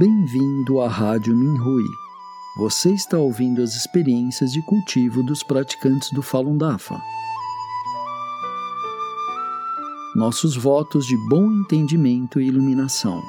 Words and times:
Bem-vindo 0.00 0.80
à 0.80 0.88
Rádio 0.88 1.36
Minhui. 1.36 1.84
Você 2.56 2.90
está 2.94 3.18
ouvindo 3.18 3.62
as 3.62 3.74
experiências 3.74 4.50
de 4.50 4.62
cultivo 4.62 5.22
dos 5.22 5.42
praticantes 5.42 6.10
do 6.10 6.22
Falun 6.22 6.56
Dafa. 6.56 6.98
Nossos 10.16 10.56
votos 10.56 11.04
de 11.06 11.14
bom 11.28 11.52
entendimento 11.52 12.40
e 12.40 12.46
iluminação. 12.46 13.22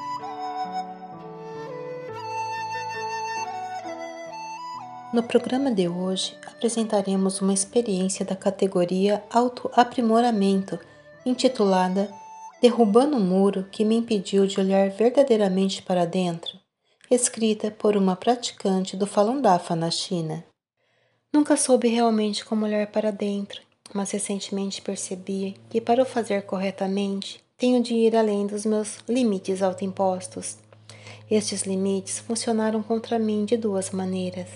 No 5.13 5.23
programa 5.23 5.73
de 5.73 5.89
hoje, 5.89 6.38
apresentaremos 6.47 7.41
uma 7.41 7.53
experiência 7.53 8.23
da 8.23 8.38
categoria 8.38 9.22
Autoaprimoramento, 9.30 10.80
intitulada 11.25 12.20
Derrubando 12.61 13.17
o 13.17 13.20
Muro 13.20 13.65
que 13.71 13.83
me 13.83 13.95
impediu 13.95 14.45
de 14.45 14.59
olhar 14.59 14.88
verdadeiramente 14.91 15.81
para 15.81 16.05
dentro, 16.05 16.59
escrita 17.09 17.71
por 17.71 17.97
uma 17.97 18.15
praticante 18.15 18.95
do 18.95 19.07
Falun 19.07 19.41
Dafa 19.41 19.75
na 19.75 19.89
China. 19.89 20.45
Nunca 21.33 21.57
soube 21.57 21.88
realmente 21.88 22.45
como 22.45 22.63
olhar 22.63 22.85
para 22.85 23.09
dentro, 23.09 23.63
mas 23.95 24.11
recentemente 24.11 24.79
percebi 24.79 25.55
que 25.71 25.81
para 25.81 26.03
o 26.03 26.05
fazer 26.05 26.43
corretamente, 26.43 27.43
tenho 27.57 27.81
de 27.81 27.95
ir 27.95 28.16
além 28.16 28.45
dos 28.45 28.63
meus 28.63 28.99
limites 29.09 29.63
autoimpostos. 29.63 30.57
Estes 31.31 31.63
limites 31.63 32.19
funcionaram 32.19 32.83
contra 32.83 33.17
mim 33.17 33.43
de 33.43 33.57
duas 33.57 33.89
maneiras. 33.89 34.49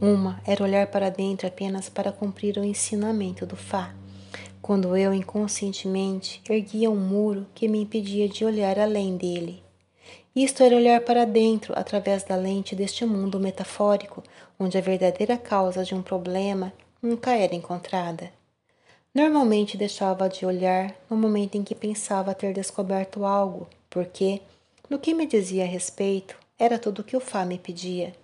Uma 0.00 0.42
era 0.44 0.64
olhar 0.64 0.88
para 0.88 1.10
dentro 1.10 1.46
apenas 1.46 1.88
para 1.88 2.10
cumprir 2.10 2.58
o 2.58 2.64
ensinamento 2.64 3.46
do 3.46 3.54
Fá, 3.54 3.94
quando 4.64 4.96
eu 4.96 5.12
inconscientemente 5.12 6.40
erguia 6.48 6.90
um 6.90 6.96
muro 6.96 7.46
que 7.54 7.68
me 7.68 7.82
impedia 7.82 8.26
de 8.26 8.46
olhar 8.46 8.78
além 8.78 9.14
dele. 9.14 9.62
Isto 10.34 10.62
era 10.62 10.74
olhar 10.74 11.02
para 11.02 11.26
dentro 11.26 11.74
através 11.76 12.22
da 12.22 12.34
lente 12.34 12.74
deste 12.74 13.04
mundo 13.04 13.38
metafórico, 13.38 14.22
onde 14.58 14.78
a 14.78 14.80
verdadeira 14.80 15.36
causa 15.36 15.84
de 15.84 15.94
um 15.94 16.00
problema 16.00 16.72
nunca 17.02 17.32
era 17.32 17.54
encontrada. 17.54 18.32
Normalmente 19.14 19.76
deixava 19.76 20.30
de 20.30 20.46
olhar 20.46 20.94
no 21.10 21.16
momento 21.18 21.56
em 21.56 21.62
que 21.62 21.74
pensava 21.74 22.34
ter 22.34 22.54
descoberto 22.54 23.26
algo, 23.26 23.68
porque, 23.90 24.40
no 24.88 24.98
que 24.98 25.12
me 25.12 25.26
dizia 25.26 25.64
a 25.64 25.66
respeito, 25.66 26.38
era 26.58 26.78
tudo 26.78 27.00
o 27.00 27.04
que 27.04 27.18
o 27.18 27.20
Fá 27.20 27.44
me 27.44 27.58
pedia. 27.58 28.14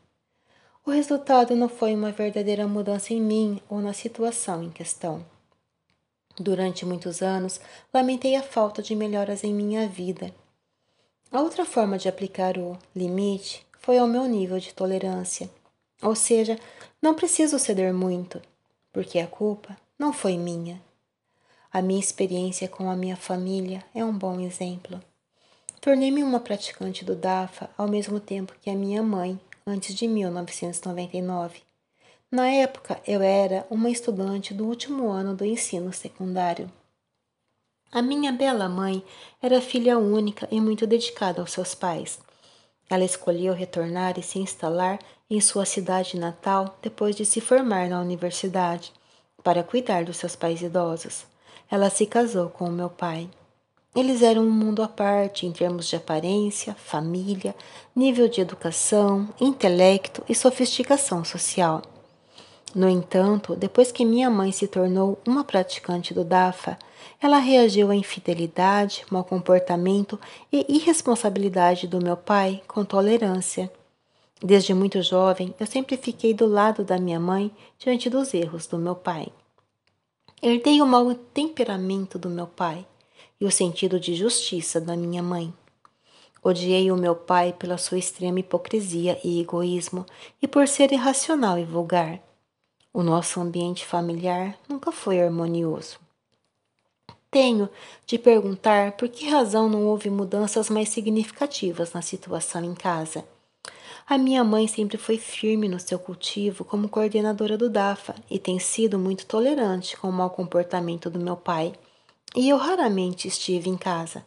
O 0.86 0.90
resultado 0.90 1.54
não 1.54 1.68
foi 1.68 1.94
uma 1.94 2.10
verdadeira 2.10 2.66
mudança 2.66 3.12
em 3.12 3.20
mim 3.20 3.60
ou 3.68 3.82
na 3.82 3.92
situação 3.92 4.62
em 4.62 4.70
questão. 4.70 5.22
Durante 6.42 6.86
muitos 6.86 7.20
anos, 7.20 7.60
lamentei 7.92 8.34
a 8.34 8.42
falta 8.42 8.80
de 8.80 8.96
melhoras 8.96 9.44
em 9.44 9.52
minha 9.52 9.86
vida. 9.86 10.34
A 11.30 11.42
outra 11.42 11.66
forma 11.66 11.98
de 11.98 12.08
aplicar 12.08 12.56
o 12.56 12.78
limite 12.96 13.66
foi 13.78 13.98
ao 13.98 14.06
meu 14.06 14.24
nível 14.24 14.58
de 14.58 14.72
tolerância. 14.72 15.50
Ou 16.02 16.16
seja, 16.16 16.58
não 17.02 17.14
preciso 17.14 17.58
ceder 17.58 17.92
muito, 17.92 18.40
porque 18.90 19.18
a 19.18 19.26
culpa 19.26 19.76
não 19.98 20.14
foi 20.14 20.38
minha. 20.38 20.80
A 21.70 21.82
minha 21.82 22.00
experiência 22.00 22.66
com 22.66 22.90
a 22.90 22.96
minha 22.96 23.16
família 23.16 23.84
é 23.94 24.02
um 24.02 24.16
bom 24.16 24.40
exemplo. 24.40 24.98
Tornei-me 25.78 26.22
uma 26.22 26.40
praticante 26.40 27.04
do 27.04 27.14
DAFA 27.14 27.68
ao 27.76 27.86
mesmo 27.86 28.18
tempo 28.18 28.56
que 28.62 28.70
a 28.70 28.74
minha 28.74 29.02
mãe 29.02 29.38
antes 29.66 29.94
de 29.94 30.08
1999. 30.08 31.60
Na 32.32 32.48
época, 32.48 33.00
eu 33.08 33.20
era 33.20 33.66
uma 33.68 33.90
estudante 33.90 34.54
do 34.54 34.64
último 34.64 35.10
ano 35.10 35.34
do 35.34 35.44
ensino 35.44 35.92
secundário. 35.92 36.70
A 37.90 38.00
minha 38.00 38.30
bela 38.30 38.68
mãe 38.68 39.02
era 39.42 39.60
filha 39.60 39.98
única 39.98 40.46
e 40.48 40.60
muito 40.60 40.86
dedicada 40.86 41.40
aos 41.40 41.50
seus 41.50 41.74
pais. 41.74 42.20
Ela 42.88 43.04
escolheu 43.04 43.52
retornar 43.52 44.16
e 44.16 44.22
se 44.22 44.38
instalar 44.38 45.00
em 45.28 45.40
sua 45.40 45.64
cidade 45.64 46.16
natal 46.16 46.78
depois 46.80 47.16
de 47.16 47.24
se 47.24 47.40
formar 47.40 47.88
na 47.88 48.00
universidade, 48.00 48.92
para 49.42 49.64
cuidar 49.64 50.04
dos 50.04 50.16
seus 50.16 50.36
pais 50.36 50.62
idosos. 50.62 51.26
Ela 51.68 51.90
se 51.90 52.06
casou 52.06 52.48
com 52.48 52.66
o 52.66 52.72
meu 52.72 52.90
pai. 52.90 53.28
Eles 53.92 54.22
eram 54.22 54.42
um 54.42 54.50
mundo 54.52 54.84
à 54.84 54.88
parte 54.88 55.46
em 55.46 55.52
termos 55.52 55.88
de 55.88 55.96
aparência, 55.96 56.74
família, 56.74 57.56
nível 57.94 58.28
de 58.28 58.40
educação, 58.40 59.28
intelecto 59.40 60.22
e 60.28 60.34
sofisticação 60.34 61.24
social. 61.24 61.82
No 62.74 62.88
entanto, 62.88 63.56
depois 63.56 63.90
que 63.90 64.04
minha 64.04 64.30
mãe 64.30 64.52
se 64.52 64.68
tornou 64.68 65.18
uma 65.26 65.42
praticante 65.42 66.14
do 66.14 66.24
DAFA, 66.24 66.78
ela 67.20 67.38
reagiu 67.38 67.90
à 67.90 67.96
infidelidade, 67.96 69.04
mau 69.10 69.24
comportamento 69.24 70.18
e 70.52 70.64
irresponsabilidade 70.68 71.88
do 71.88 72.00
meu 72.00 72.16
pai 72.16 72.62
com 72.68 72.84
tolerância. 72.84 73.70
Desde 74.42 74.72
muito 74.72 75.02
jovem, 75.02 75.54
eu 75.58 75.66
sempre 75.66 75.96
fiquei 75.96 76.32
do 76.32 76.46
lado 76.46 76.84
da 76.84 76.96
minha 76.96 77.18
mãe 77.18 77.50
diante 77.78 78.08
dos 78.08 78.32
erros 78.32 78.66
do 78.66 78.78
meu 78.78 78.94
pai. 78.94 79.28
Herdei 80.40 80.80
o 80.80 80.86
mau 80.86 81.12
temperamento 81.14 82.18
do 82.18 82.30
meu 82.30 82.46
pai 82.46 82.86
e 83.40 83.44
o 83.44 83.50
sentido 83.50 83.98
de 83.98 84.14
justiça 84.14 84.80
da 84.80 84.96
minha 84.96 85.22
mãe. 85.22 85.52
Odiei 86.42 86.90
o 86.90 86.96
meu 86.96 87.14
pai 87.14 87.52
pela 87.52 87.76
sua 87.76 87.98
extrema 87.98 88.40
hipocrisia 88.40 89.18
e 89.22 89.40
egoísmo 89.40 90.06
e 90.40 90.48
por 90.48 90.66
ser 90.66 90.92
irracional 90.92 91.58
e 91.58 91.64
vulgar. 91.64 92.29
O 92.92 93.02
nosso 93.02 93.40
ambiente 93.40 93.86
familiar 93.86 94.58
nunca 94.68 94.90
foi 94.90 95.20
harmonioso. 95.20 95.98
Tenho 97.30 97.68
de 98.04 98.18
perguntar 98.18 98.92
por 98.92 99.08
que 99.08 99.28
razão 99.28 99.68
não 99.68 99.86
houve 99.86 100.10
mudanças 100.10 100.68
mais 100.68 100.88
significativas 100.88 101.92
na 101.92 102.02
situação 102.02 102.64
em 102.64 102.74
casa. 102.74 103.24
A 104.04 104.18
minha 104.18 104.42
mãe 104.42 104.66
sempre 104.66 104.98
foi 104.98 105.16
firme 105.16 105.68
no 105.68 105.78
seu 105.78 105.96
cultivo 105.96 106.64
como 106.64 106.88
coordenadora 106.88 107.56
do 107.56 107.70
DAFA 107.70 108.16
e 108.28 108.40
tem 108.40 108.58
sido 108.58 108.98
muito 108.98 109.24
tolerante 109.24 109.96
com 109.96 110.08
o 110.08 110.12
mau 110.12 110.30
comportamento 110.30 111.08
do 111.08 111.20
meu 111.20 111.36
pai 111.36 111.72
e 112.34 112.48
eu 112.48 112.56
raramente 112.56 113.28
estive 113.28 113.70
em 113.70 113.76
casa. 113.76 114.26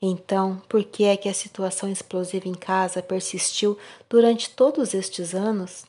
Então, 0.00 0.62
por 0.68 0.84
que 0.84 1.02
é 1.02 1.16
que 1.16 1.28
a 1.28 1.34
situação 1.34 1.90
explosiva 1.90 2.46
em 2.46 2.54
casa 2.54 3.02
persistiu 3.02 3.76
durante 4.08 4.50
todos 4.50 4.94
estes 4.94 5.34
anos? 5.34 5.84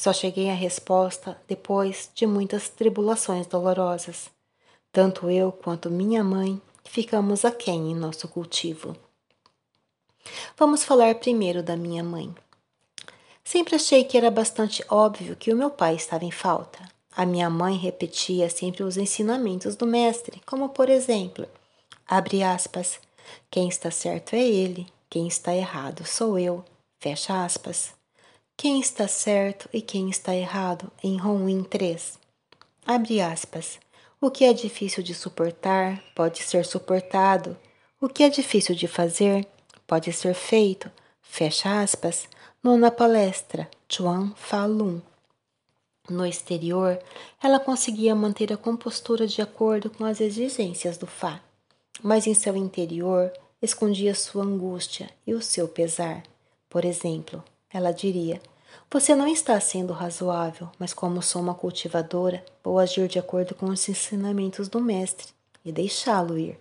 Só 0.00 0.14
cheguei 0.14 0.48
à 0.48 0.54
resposta 0.54 1.38
depois 1.46 2.10
de 2.14 2.26
muitas 2.26 2.70
tribulações 2.70 3.46
dolorosas. 3.46 4.30
Tanto 4.90 5.28
eu 5.28 5.52
quanto 5.52 5.90
minha 5.90 6.24
mãe 6.24 6.58
ficamos 6.82 7.44
aquém 7.44 7.90
em 7.90 7.94
nosso 7.94 8.26
cultivo. 8.26 8.96
Vamos 10.56 10.84
falar 10.84 11.16
primeiro 11.16 11.62
da 11.62 11.76
minha 11.76 12.02
mãe. 12.02 12.34
Sempre 13.44 13.74
achei 13.74 14.02
que 14.02 14.16
era 14.16 14.30
bastante 14.30 14.82
óbvio 14.88 15.36
que 15.36 15.52
o 15.52 15.56
meu 15.56 15.70
pai 15.70 15.96
estava 15.96 16.24
em 16.24 16.30
falta. 16.30 16.80
A 17.14 17.26
minha 17.26 17.50
mãe 17.50 17.76
repetia 17.76 18.48
sempre 18.48 18.82
os 18.82 18.96
ensinamentos 18.96 19.76
do 19.76 19.86
mestre, 19.86 20.40
como 20.46 20.70
por 20.70 20.88
exemplo, 20.88 21.46
abre 22.08 22.42
aspas, 22.42 22.98
quem 23.50 23.68
está 23.68 23.90
certo 23.90 24.34
é 24.34 24.42
ele, 24.42 24.86
quem 25.10 25.28
está 25.28 25.54
errado 25.54 26.06
sou 26.06 26.38
eu, 26.38 26.64
fecha 26.98 27.44
aspas. 27.44 27.99
Quem 28.62 28.78
está 28.78 29.08
certo 29.08 29.70
e 29.72 29.80
quem 29.80 30.10
está 30.10 30.36
errado 30.36 30.92
em 31.02 31.16
Ronin 31.16 31.62
3. 31.62 32.18
Abre 32.84 33.18
aspas. 33.18 33.80
O 34.20 34.30
que 34.30 34.44
é 34.44 34.52
difícil 34.52 35.02
de 35.02 35.14
suportar 35.14 36.04
pode 36.14 36.42
ser 36.42 36.66
suportado. 36.66 37.56
O 37.98 38.06
que 38.06 38.22
é 38.22 38.28
difícil 38.28 38.74
de 38.74 38.86
fazer 38.86 39.48
pode 39.86 40.12
ser 40.12 40.34
feito. 40.34 40.90
Fecha 41.22 41.80
aspas. 41.80 42.28
Nona 42.62 42.90
palestra, 42.90 43.66
Chuan 43.88 44.34
Falun. 44.36 45.00
No 46.10 46.26
exterior, 46.26 47.02
ela 47.42 47.58
conseguia 47.58 48.14
manter 48.14 48.52
a 48.52 48.58
compostura 48.58 49.26
de 49.26 49.40
acordo 49.40 49.88
com 49.88 50.04
as 50.04 50.20
exigências 50.20 50.98
do 50.98 51.06
Fá, 51.06 51.40
mas 52.02 52.26
em 52.26 52.34
seu 52.34 52.54
interior 52.58 53.32
escondia 53.62 54.14
sua 54.14 54.44
angústia 54.44 55.08
e 55.26 55.32
o 55.32 55.40
seu 55.40 55.66
pesar. 55.66 56.22
Por 56.68 56.84
exemplo, 56.84 57.42
ela 57.72 57.92
diria: 57.92 58.40
Você 58.90 59.14
não 59.14 59.26
está 59.26 59.58
sendo 59.60 59.92
razoável, 59.92 60.68
mas 60.78 60.92
como 60.92 61.22
sou 61.22 61.40
uma 61.42 61.54
cultivadora, 61.54 62.44
vou 62.62 62.78
agir 62.78 63.08
de 63.08 63.18
acordo 63.18 63.54
com 63.54 63.66
os 63.66 63.88
ensinamentos 63.88 64.68
do 64.68 64.80
Mestre 64.80 65.28
e 65.64 65.70
deixá-lo 65.70 66.38
ir. 66.38 66.58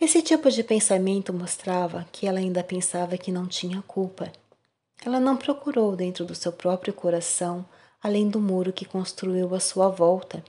Esse 0.00 0.22
tipo 0.22 0.50
de 0.50 0.64
pensamento 0.64 1.32
mostrava 1.32 2.06
que 2.10 2.26
ela 2.26 2.38
ainda 2.38 2.64
pensava 2.64 3.18
que 3.18 3.30
não 3.30 3.46
tinha 3.46 3.82
culpa. 3.82 4.32
Ela 5.04 5.20
não 5.20 5.36
procurou 5.36 5.94
dentro 5.94 6.24
do 6.24 6.34
seu 6.34 6.52
próprio 6.52 6.92
coração 6.92 7.66
além 8.02 8.28
do 8.28 8.40
muro 8.40 8.72
que 8.72 8.84
construiu 8.84 9.54
à 9.54 9.60
sua 9.60 9.88
volta. 9.88 10.42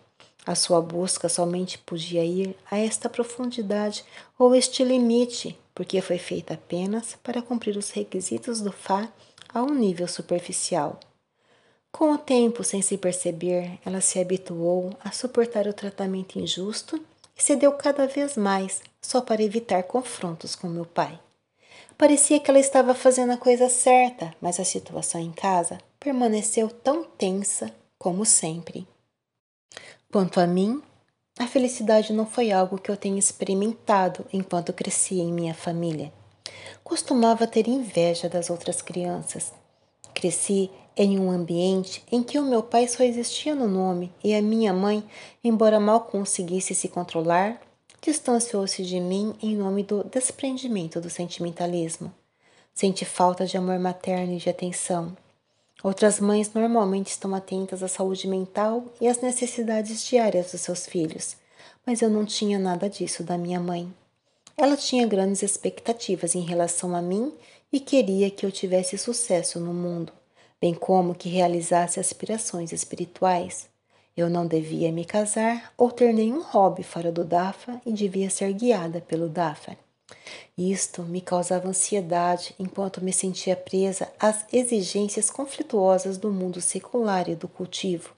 A 0.46 0.56
sua 0.56 0.82
busca 0.82 1.30
somente 1.30 1.78
podia 1.78 2.24
ir 2.24 2.56
a 2.70 2.78
esta 2.78 3.10
profundidade 3.10 4.04
ou 4.40 4.56
este 4.56 4.84
limite, 4.84 5.58
porque 5.76 6.02
foi 6.02 6.18
feita 6.18 6.56
apenas 6.56 7.18
para 7.22 7.42
cumprir 7.42 7.78
os 7.78 7.92
requisitos 7.92 8.62
do 8.62 8.72
Fá 8.72 9.08
a 9.53 9.62
um 9.62 9.74
nível 9.74 10.07
superficial. 10.07 11.00
Com 11.92 12.13
o 12.13 12.18
tempo, 12.18 12.63
sem 12.63 12.81
se 12.81 12.98
perceber, 12.98 13.80
ela 13.86 14.00
se 14.00 14.19
habituou 14.19 14.95
a 15.03 15.12
suportar 15.12 15.68
o 15.68 15.74
tratamento 15.74 16.39
injusto 16.39 17.03
e 17.38 17.44
cedeu 17.44 17.74
cada 17.74 18.07
vez 18.07 18.38
mais, 18.38 18.81
só 19.01 19.19
para 19.21 19.44
evitar 19.44 19.83
confrontos 19.83 20.56
com 20.56 20.68
meu 20.68 20.86
pai. 20.86 21.19
Parecia 21.98 22.39
que 22.39 22.50
ela 22.50 22.59
estava 22.59 22.95
fazendo 22.95 23.33
a 23.33 23.38
coisa 23.38 23.69
certa, 23.69 24.33
mas 24.42 24.59
a 24.59 24.63
situação 24.63 25.19
em 25.19 25.31
casa 25.31 25.80
permaneceu 26.00 26.69
tão 26.69 27.03
tensa 27.03 27.71
como 27.98 28.25
sempre. 28.25 28.88
Quanto 30.12 30.39
a 30.39 30.48
mim, 30.48 30.81
a 31.38 31.48
felicidade 31.48 32.12
não 32.12 32.25
foi 32.25 32.51
algo 32.51 32.77
que 32.77 32.89
eu 32.89 32.98
tenha 32.98 33.19
experimentado 33.19 34.25
enquanto 34.33 34.74
crescia 34.74 35.21
em 35.21 35.31
minha 35.31 35.53
família. 35.53 36.12
Costumava 36.84 37.48
ter 37.48 37.68
inveja 37.68 38.28
das 38.30 38.50
outras 38.50 38.81
crianças. 38.81 39.54
Cresci 40.13 40.69
em 40.96 41.19
um 41.19 41.31
ambiente 41.31 42.04
em 42.12 42.22
que 42.22 42.38
o 42.38 42.44
meu 42.44 42.62
pai 42.62 42.88
só 42.88 43.04
existia 43.04 43.56
no 43.56 43.68
nome 43.68 44.12
e 44.24 44.34
a 44.36 44.42
minha 44.42 44.74
mãe, 44.74 45.04
embora 45.44 45.80
mal 45.80 46.02
conseguisse 46.02 46.75
se 46.75 46.88
controlar, 46.88 47.62
distanciou-se 48.02 48.84
de 48.84 49.00
mim 49.00 49.34
em 49.42 49.56
nome 49.56 49.84
do 49.84 50.04
desprendimento 50.04 51.00
do 51.00 51.10
sentimentalismo. 51.10 52.13
Senti 52.74 53.06
falta 53.06 53.46
de 53.46 53.58
amor 53.58 53.80
materno 53.80 54.34
e 54.34 54.38
de 54.38 54.50
atenção. 54.50 55.16
Outras 55.84 56.19
mães 56.19 56.54
normalmente 56.54 57.08
estão 57.08 57.34
atentas 57.34 57.81
à 57.81 57.88
saúde 57.88 58.28
mental 58.28 58.86
e 59.00 59.08
às 59.08 59.19
necessidades 59.22 60.04
diárias 60.04 60.52
dos 60.52 60.62
seus 60.62 60.86
filhos, 60.86 61.36
mas 61.86 62.02
eu 62.02 62.10
não 62.10 62.25
tinha 62.25 62.60
nada 62.60 62.90
disso 62.90 63.24
da 63.24 63.38
minha 63.38 63.60
mãe. 63.60 63.92
Ela 64.57 64.77
tinha 64.77 65.07
grandes 65.07 65.42
expectativas 65.42 66.36
em 66.36 66.42
relação 66.42 66.95
a 66.95 67.01
mim 67.01 67.33
e 67.71 67.80
queria 67.80 68.30
que 68.30 68.45
eu 68.45 68.51
tivesse 68.51 68.98
sucesso 68.98 69.59
no 69.59 69.74
mundo, 69.74 70.12
bem 70.59 70.74
como 70.74 71.15
que 71.15 71.30
realizasse 71.30 72.00
aspirações 72.00 72.71
espirituais. 72.71 73.69
Eu 74.15 74.30
não 74.30 74.45
devia 74.45 74.92
me 74.92 75.06
casar 75.06 75.74
ou 75.77 75.89
ter 75.89 76.13
nenhum 76.13 76.42
hobby 76.42 76.83
fora 76.83 77.12
do 77.12 77.24
Dafa 77.24 77.81
e 77.86 77.94
devia 77.94 78.30
ser 78.30 78.51
guiada 78.53 79.00
pelo 79.00 79.30
Dafa. 79.30 79.77
Isto 80.57 81.01
me 81.03 81.21
causava 81.21 81.69
ansiedade 81.69 82.53
enquanto 82.59 83.03
me 83.03 83.13
sentia 83.13 83.56
presa 83.56 84.12
às 84.19 84.45
exigências 84.51 85.30
conflituosas 85.30 86.18
do 86.18 86.30
mundo 86.30 86.59
secular 86.59 87.30
e 87.30 87.36
do 87.36 87.48
cultivo. 87.48 88.13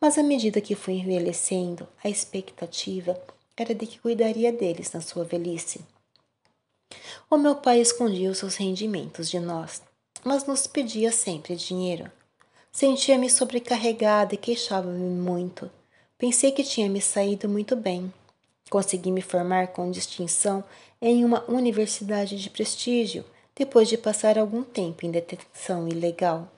Mas 0.00 0.16
à 0.16 0.22
medida 0.22 0.60
que 0.60 0.76
fui 0.76 0.94
envelhecendo, 0.94 1.88
a 2.04 2.08
expectativa 2.08 3.20
era 3.56 3.74
de 3.74 3.86
que 3.86 3.98
cuidaria 3.98 4.52
deles 4.52 4.92
na 4.92 5.00
sua 5.00 5.24
velhice. 5.24 5.80
O 7.30 7.36
meu 7.36 7.56
pai 7.56 7.80
escondia 7.80 8.30
os 8.30 8.38
seus 8.38 8.56
rendimentos 8.56 9.28
de 9.28 9.40
nós, 9.40 9.82
mas 10.22 10.46
nos 10.46 10.66
pedia 10.66 11.10
sempre 11.10 11.56
dinheiro. 11.56 12.10
Sentia-me 12.70 13.30
sobrecarregada 13.30 14.34
e 14.34 14.38
queixava-me 14.38 15.08
muito. 15.18 15.70
Pensei 16.18 16.52
que 16.52 16.62
tinha 16.62 16.88
me 16.88 17.00
saído 17.00 17.48
muito 17.48 17.74
bem. 17.74 18.12
Consegui 18.68 19.10
me 19.10 19.22
formar 19.22 19.68
com 19.68 19.90
distinção 19.90 20.62
em 21.00 21.24
uma 21.24 21.44
universidade 21.50 22.38
de 22.38 22.50
prestígio, 22.50 23.24
depois 23.54 23.88
de 23.88 23.96
passar 23.96 24.38
algum 24.38 24.62
tempo 24.62 25.06
em 25.06 25.10
detenção 25.10 25.88
ilegal. 25.88 26.48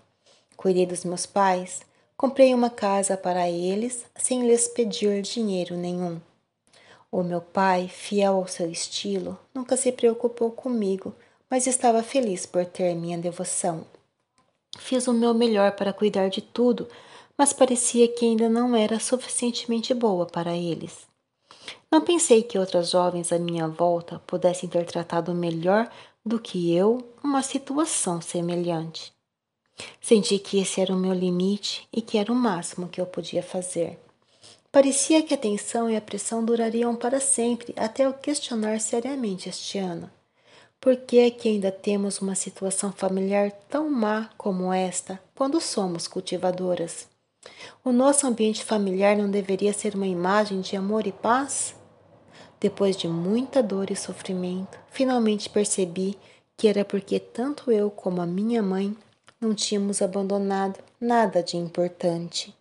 Cuidei 0.57 0.87
dos 0.87 1.05
meus 1.05 1.25
pais, 1.25 1.83
comprei 2.17 2.53
uma 2.53 2.69
casa 2.69 3.17
para 3.17 3.49
eles 3.49 4.05
sem 4.17 4.47
lhes 4.47 4.67
pedir 4.67 5.23
dinheiro 5.23 5.77
nenhum. 5.77 6.21
O 7.11 7.23
meu 7.23 7.41
pai, 7.41 7.89
fiel 7.89 8.35
ao 8.35 8.47
seu 8.47 8.71
estilo, 8.71 9.39
nunca 9.55 9.77
se 9.77 9.91
preocupou 9.91 10.51
comigo, 10.51 11.15
mas 11.49 11.67
estava 11.67 12.03
feliz 12.03 12.45
por 12.45 12.67
ter 12.67 12.95
minha 12.95 13.17
devoção. 13.17 13.87
Fiz 14.79 15.09
o 15.09 15.13
meu 15.15 15.33
melhor 15.33 15.73
para 15.73 15.93
cuidar 15.93 16.29
de 16.29 16.43
tudo, 16.43 16.87
mas 17.37 17.53
parecia 17.53 18.09
que 18.09 18.27
ainda 18.27 18.49
não 18.49 18.77
era 18.77 19.01
suficientemente 19.01 19.95
boa 19.95 20.27
para 20.27 20.55
eles. 20.55 21.07
Não 21.91 22.03
pensei 22.03 22.43
que 22.43 22.59
outras 22.59 22.91
jovens 22.91 23.33
à 23.33 23.39
minha 23.39 23.67
volta 23.67 24.21
pudessem 24.27 24.69
ter 24.69 24.85
tratado 24.85 25.35
melhor 25.35 25.91
do 26.25 26.39
que 26.39 26.75
eu 26.75 26.99
uma 27.25 27.43
situação 27.43 28.21
semelhante. 28.21 29.13
Senti 30.01 30.39
que 30.39 30.59
esse 30.59 30.81
era 30.81 30.93
o 30.93 30.99
meu 30.99 31.15
limite 31.15 31.89
e 31.93 32.03
que 32.03 32.19
era 32.19 32.31
o 32.31 32.37
máximo 32.37 32.89
que 32.89 33.01
eu 33.01 33.07
podia 33.07 33.43
fazer. 33.43 33.99
Parecia 34.71 35.23
que 35.23 35.33
a 35.33 35.39
tensão 35.39 35.89
e 35.89 35.97
a 35.97 36.01
pressão 36.01 36.45
durariam 36.45 36.95
para 36.95 37.21
sempre 37.21 37.73
até 37.75 38.05
eu 38.05 38.13
questionar 38.13 38.79
seriamente 38.81 39.49
este 39.49 39.79
ano. 39.79 40.11
Por 40.79 40.95
que 40.95 41.19
é 41.19 41.31
que 41.31 41.49
ainda 41.49 41.73
temos 41.73 42.21
uma 42.21 42.35
situação 42.35 42.93
familiar 42.93 43.51
tão 43.69 43.91
má 43.91 44.29
como 44.37 44.73
esta 44.73 45.19
quando 45.35 45.59
somos 45.61 46.07
cultivadoras? 46.07 47.09
O 47.83 47.91
nosso 47.93 48.27
ambiente 48.27 48.63
familiar 48.63 49.17
não 49.17 49.31
deveria 49.31 49.73
ser 49.73 49.95
uma 49.95 50.07
imagem 50.07 50.61
de 50.61 50.77
amor 50.77 51.07
e 51.07 51.13
paz? 51.13 51.75
Depois 52.61 52.97
de 52.97 53.09
muita 53.09 53.63
dor 53.63 53.91
e 53.91 53.97
sofrimento, 53.97 54.79
finalmente 54.91 55.49
percebi 55.49 56.19
que 56.57 56.69
era 56.69 56.85
porque 56.85 57.19
tanto 57.19 57.73
eu 57.73 57.91
como 57.91 58.21
a 58.21 58.27
minha 58.27 58.63
mãe 58.63 58.95
não 59.41 59.55
tínhamos 59.55 60.03
abandonado 60.03 60.79
nada 61.01 61.43
de 61.43 61.57
importante. 61.57 62.58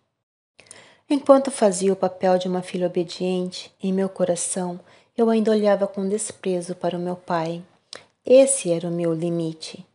Enquanto 1.10 1.50
fazia 1.50 1.90
o 1.90 1.96
papel 1.96 2.36
de 2.36 2.46
uma 2.46 2.60
filha 2.60 2.86
obediente, 2.86 3.72
em 3.82 3.94
meu 3.94 4.10
coração 4.10 4.78
eu 5.16 5.30
ainda 5.30 5.50
olhava 5.50 5.86
com 5.86 6.06
desprezo 6.06 6.74
para 6.74 6.98
o 6.98 7.00
meu 7.00 7.16
pai. 7.16 7.62
Esse 8.26 8.70
era 8.70 8.86
o 8.86 8.92
meu 8.92 9.14
limite. 9.14 9.86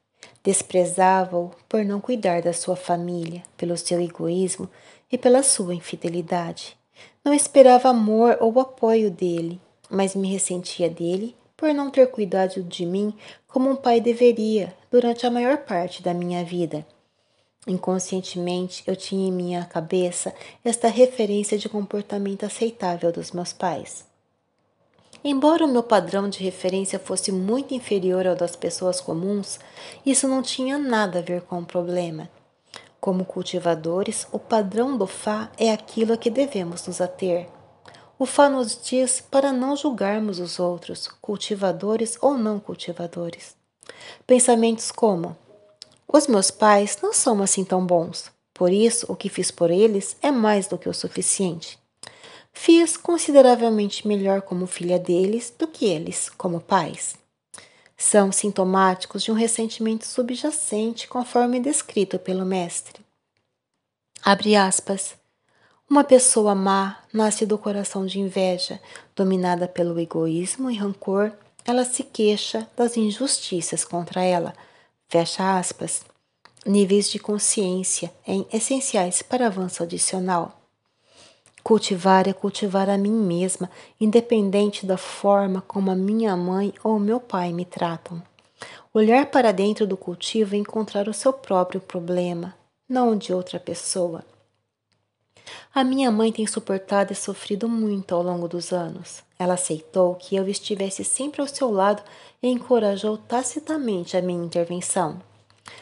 Desprezava-o 0.44 1.52
por 1.70 1.86
não 1.86 2.02
cuidar 2.02 2.42
da 2.42 2.52
sua 2.52 2.76
família, 2.76 3.44
pelo 3.56 3.78
seu 3.78 4.02
egoísmo 4.02 4.68
e 5.12 5.18
pela 5.18 5.44
sua 5.44 5.76
infidelidade. 5.76 6.76
Não 7.24 7.32
esperava 7.32 7.90
amor 7.90 8.38
ou 8.42 8.60
apoio 8.60 9.12
dele, 9.12 9.62
mas 9.90 10.16
me 10.16 10.32
ressentia 10.32 10.90
dele 10.90 11.36
por 11.56 11.72
não 11.76 11.92
ter 11.92 12.08
cuidado 12.08 12.64
de 12.64 12.88
mim 12.88 13.14
como 13.48 13.70
um 13.70 13.76
pai 13.76 14.02
deveria 14.02 14.76
durante 14.92 15.28
a 15.28 15.32
maior 15.32 15.60
parte 15.60 16.02
da 16.02 16.12
minha 16.12 16.44
vida. 16.44 16.84
Inconscientemente, 17.66 18.84
eu 18.86 18.96
tinha 18.96 19.30
em 19.30 19.32
minha 19.32 19.64
cabeça 19.66 20.34
esta 20.66 20.90
referência 20.90 21.58
de 21.58 21.70
comportamento 21.70 22.46
aceitável 22.46 23.12
dos 23.12 23.32
meus 23.32 23.54
pais. 23.54 24.06
Embora 25.24 25.64
o 25.64 25.72
meu 25.72 25.82
padrão 25.82 26.30
de 26.30 26.44
referência 26.44 27.00
fosse 27.00 27.32
muito 27.32 27.74
inferior 27.74 28.28
ao 28.28 28.36
das 28.36 28.58
pessoas 28.58 29.00
comuns, 29.00 29.58
isso 30.06 30.28
não 30.28 30.42
tinha 30.42 30.78
nada 30.78 31.20
a 31.20 31.22
ver 31.22 31.44
com 31.44 31.60
o 31.60 31.66
problema. 31.66 32.30
Como 33.00 33.24
cultivadores, 33.24 34.28
o 34.34 34.40
padrão 34.40 34.98
do 34.98 35.08
Fá 35.08 35.50
é 35.58 35.72
aquilo 35.72 36.12
a 36.14 36.18
que 36.18 36.30
devemos 36.30 36.86
nos 36.86 37.00
ater. 37.00 37.48
O 38.20 38.26
Fá 38.26 38.50
nos 38.50 38.78
diz 38.84 39.22
para 39.22 39.54
não 39.54 39.78
julgarmos 39.78 40.40
os 40.40 40.60
outros, 40.60 41.08
cultivadores 41.22 42.18
ou 42.22 42.38
não 42.38 42.60
cultivadores. 42.60 43.56
Pensamentos 44.28 44.92
como: 44.92 45.38
Os 46.16 46.28
meus 46.28 46.52
pais 46.52 47.00
não 47.02 47.12
são 47.12 47.42
assim 47.42 47.64
tão 47.64 47.84
bons, 47.84 48.32
por 48.54 48.72
isso 48.72 49.12
o 49.12 49.16
que 49.16 49.30
fiz 49.30 49.50
por 49.50 49.72
eles 49.72 50.16
é 50.22 50.30
mais 50.30 50.68
do 50.68 50.78
que 50.78 50.88
o 50.88 50.94
suficiente. 50.94 51.80
Fiz 52.54 52.96
consideravelmente 52.96 54.08
melhor 54.08 54.44
como 54.44 54.68
filha 54.68 55.00
deles 55.00 55.52
do 55.58 55.68
que 55.68 55.86
eles 55.86 56.30
como 56.30 56.62
pais. 56.62 57.16
São 57.98 58.32
sintomáticos 58.32 59.24
de 59.24 59.32
um 59.32 59.34
ressentimento 59.34 60.06
subjacente, 60.06 61.08
conforme 61.08 61.60
descrito 61.60 62.20
pelo 62.20 62.46
mestre. 62.46 63.04
Abre 64.24 64.56
aspas. 64.56 65.16
Uma 65.90 66.04
pessoa 66.04 66.54
má 66.54 67.00
nasce 67.12 67.44
do 67.44 67.58
coração 67.58 68.06
de 68.06 68.20
inveja, 68.20 68.80
dominada 69.16 69.68
pelo 69.68 70.00
egoísmo 70.00 70.70
e 70.70 70.78
rancor, 70.78 71.32
ela 71.66 71.84
se 71.84 72.04
queixa 72.04 72.70
das 72.78 72.98
injustiças 72.98 73.84
contra 73.84 74.22
ela. 74.22 74.54
Fecha 75.14 75.60
aspas. 75.60 76.02
Níveis 76.66 77.08
de 77.08 77.20
consciência 77.20 78.12
em 78.26 78.48
essenciais 78.52 79.22
para 79.22 79.46
avanço 79.46 79.84
adicional. 79.84 80.60
Cultivar 81.62 82.28
é 82.28 82.34
cultivar 82.34 82.90
a 82.90 82.98
mim 82.98 83.12
mesma, 83.12 83.70
independente 84.02 84.88
da 84.88 84.98
forma 84.98 85.62
como 85.68 85.92
a 85.92 85.96
minha 85.96 86.36
mãe 86.36 86.74
ou 86.84 86.98
meu 86.98 87.20
pai 87.20 87.54
me 87.54 87.64
tratam. 87.64 88.24
Olhar 88.92 89.28
para 89.28 89.52
dentro 89.54 89.86
do 89.86 89.96
cultivo 89.96 90.56
e 90.56 90.58
encontrar 90.58 91.08
o 91.08 91.14
seu 91.14 91.32
próprio 91.32 91.80
problema, 91.80 92.56
não 92.90 93.16
de 93.16 93.32
outra 93.32 93.60
pessoa. 93.60 94.26
A 95.76 95.84
minha 95.84 96.12
mãe 96.12 96.32
tem 96.32 96.46
suportado 96.46 97.14
e 97.14 97.16
sofrido 97.16 97.68
muito 97.68 98.14
ao 98.14 98.22
longo 98.22 98.48
dos 98.48 98.72
anos. 98.72 99.24
Ela 99.40 99.56
aceitou 99.56 100.14
que 100.14 100.36
eu 100.36 100.48
estivesse 100.48 101.04
sempre 101.04 101.42
ao 101.42 101.48
seu 101.48 101.72
lado 101.72 102.04
e 102.44 102.48
encorajou 102.48 103.18
tacitamente 103.18 104.16
a 104.16 104.22
minha 104.22 104.46
intervenção. 104.46 105.20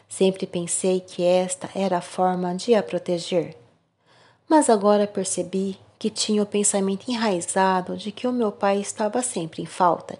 Sempre 0.07 0.47
pensei 0.47 1.01
que 1.01 1.25
esta 1.25 1.69
era 1.75 1.97
a 1.97 2.01
forma 2.01 2.55
de 2.55 2.73
a 2.73 2.81
proteger. 2.81 3.57
Mas 4.47 4.69
agora 4.69 5.05
percebi 5.05 5.77
que 5.99 6.09
tinha 6.09 6.41
o 6.41 6.45
pensamento 6.45 7.11
enraizado 7.11 7.97
de 7.97 8.13
que 8.13 8.25
o 8.25 8.31
meu 8.31 8.49
pai 8.49 8.79
estava 8.79 9.21
sempre 9.21 9.61
em 9.61 9.65
falta. 9.65 10.17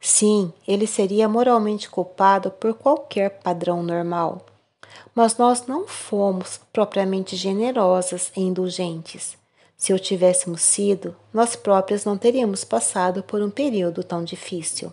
Sim, 0.00 0.52
ele 0.66 0.88
seria 0.88 1.28
moralmente 1.28 1.88
culpado 1.88 2.50
por 2.50 2.74
qualquer 2.74 3.38
padrão 3.38 3.80
normal 3.80 4.44
mas 5.14 5.36
nós 5.36 5.66
não 5.66 5.86
fomos 5.86 6.60
propriamente 6.72 7.36
generosas 7.36 8.32
e 8.36 8.40
indulgentes. 8.40 9.36
Se 9.76 9.92
o 9.92 9.98
tivéssemos 9.98 10.62
sido, 10.62 11.14
nós 11.32 11.56
próprias 11.56 12.04
não 12.04 12.16
teríamos 12.16 12.64
passado 12.64 13.22
por 13.22 13.42
um 13.42 13.50
período 13.50 14.02
tão 14.02 14.24
difícil. 14.24 14.92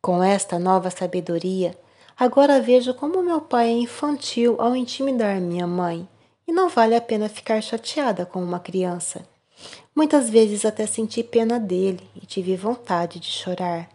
Com 0.00 0.22
esta 0.22 0.58
nova 0.58 0.90
sabedoria, 0.90 1.76
agora 2.18 2.60
vejo 2.60 2.94
como 2.94 3.22
meu 3.22 3.40
pai 3.40 3.68
é 3.68 3.72
infantil 3.72 4.56
ao 4.60 4.74
intimidar 4.74 5.40
minha 5.40 5.66
mãe, 5.66 6.08
e 6.46 6.52
não 6.52 6.68
vale 6.68 6.94
a 6.94 7.00
pena 7.00 7.28
ficar 7.28 7.60
chateada 7.60 8.24
com 8.24 8.42
uma 8.42 8.60
criança. 8.60 9.26
Muitas 9.94 10.30
vezes 10.30 10.64
até 10.64 10.86
senti 10.86 11.22
pena 11.22 11.58
dele 11.58 12.08
e 12.14 12.26
tive 12.26 12.56
vontade 12.56 13.18
de 13.18 13.28
chorar. 13.28 13.88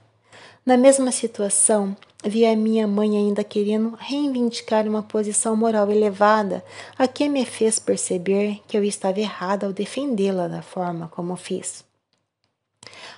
Na 0.66 0.76
mesma 0.76 1.12
situação, 1.12 1.96
vi 2.24 2.46
a 2.46 2.56
minha 2.56 2.88
mãe 2.88 3.18
ainda 3.18 3.44
querendo 3.44 3.96
reivindicar 4.00 4.88
uma 4.88 5.02
posição 5.02 5.56
moral 5.56 5.92
elevada, 5.92 6.64
a 6.98 7.08
que 7.08 7.28
me 7.28 7.46
fez 7.46 7.80
perceber 7.80 8.62
que 8.68 8.78
eu 8.78 8.84
estava 8.84 9.20
errada 9.20 9.66
ao 9.66 9.74
defendê-la 9.74 10.48
da 10.48 10.62
forma 10.62 11.08
como 11.08 11.36
fiz. 11.36 11.84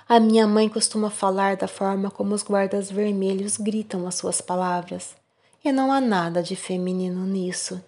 A 0.08 0.20
minha 0.20 0.46
mãe 0.46 0.68
costuma 0.68 1.10
falar 1.10 1.56
da 1.56 1.68
forma 1.68 2.10
como 2.10 2.34
os 2.34 2.42
guardas 2.42 2.90
vermelhos 2.90 3.56
gritam 3.56 4.06
as 4.06 4.14
suas 4.14 4.40
palavras, 4.40 5.14
e 5.64 5.72
não 5.72 5.90
há 5.90 6.00
nada 6.00 6.42
de 6.42 6.56
feminino 6.56 7.24
nisso. 7.24 7.82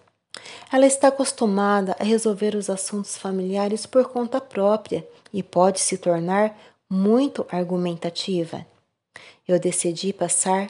Ela 0.71 0.85
está 0.85 1.07
acostumada 1.07 1.95
a 1.99 2.03
resolver 2.03 2.55
os 2.55 2.69
assuntos 2.69 3.17
familiares 3.17 3.85
por 3.85 4.09
conta 4.09 4.41
própria 4.41 5.07
e 5.33 5.41
pode 5.41 5.79
se 5.79 5.97
tornar 5.97 6.57
muito 6.89 7.45
argumentativa 7.51 8.65
eu 9.47 9.59
decidi 9.59 10.11
passar 10.11 10.69